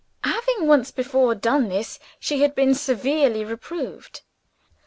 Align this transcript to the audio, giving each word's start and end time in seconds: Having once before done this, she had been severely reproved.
Having 0.23 0.65
once 0.65 0.89
before 0.89 1.35
done 1.35 1.69
this, 1.69 1.99
she 2.19 2.41
had 2.41 2.55
been 2.55 2.73
severely 2.73 3.45
reproved. 3.45 4.21